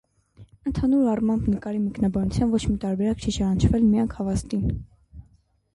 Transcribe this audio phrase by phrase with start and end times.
[0.69, 4.67] Ընդհանուր առմամբ, նկարի մեկնաբանության ոչ մի տարբերակ չի ճանաչվել միակ հավաստին։